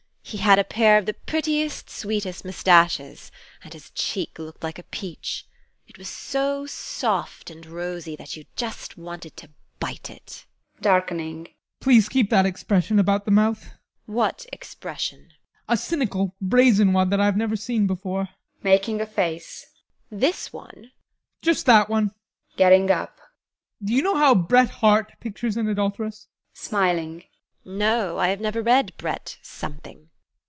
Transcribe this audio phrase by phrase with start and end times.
[0.23, 3.33] He had a pair of the prettiest, sweetest moustaches,
[3.65, 5.45] and his cheek looked like a peach
[5.87, 9.49] it was so soft and rosy that you just wanted to
[9.81, 10.45] bite it.
[10.79, 10.83] ADOLPH.
[10.83, 11.47] [Darkening]
[11.81, 13.61] Please keep that expression about the mouth.
[13.61, 13.73] TEKLA.
[14.05, 15.19] What expression?
[15.19, 15.33] ADOLPH.
[15.67, 18.29] A cynical, brazen one that I have never seen before.
[18.29, 18.63] TEKLA.
[18.63, 19.65] [Making a face]
[20.09, 20.75] This one?
[20.91, 21.41] ADOLPH.
[21.41, 22.11] Just that one!
[22.55, 23.19] [Getting up]
[23.83, 26.27] Do you know how Bret Harte pictures an adulteress?
[26.55, 27.25] TEKLA.
[27.25, 27.25] [Smiling]
[27.65, 30.07] No, I have never read Bret Something.